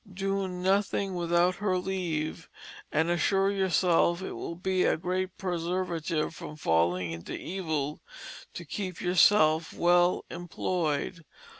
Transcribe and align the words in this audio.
Doe 0.11 0.47
nothing 0.47 1.13
without 1.13 1.57
her 1.57 1.77
leave, 1.77 2.49
and 2.91 3.07
assure 3.11 3.51
yourself 3.51 4.23
it 4.23 4.31
will 4.31 4.55
be 4.55 4.83
a 4.83 4.97
great 4.97 5.37
preservative 5.37 6.33
from 6.33 6.55
falling 6.55 7.11
into 7.11 7.33
evill 7.39 8.01
to 8.55 8.65
keep 8.65 8.99
yourself 8.99 9.73
well 9.73 10.25
imployed. 10.31 11.23